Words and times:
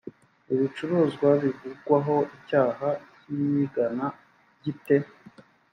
ibicuruzwa 0.53 1.27
bivugwaho 1.41 2.15
icyaha 2.37 2.89
cy 3.19 3.25
iyigana 3.37 4.05
gite 4.63 4.97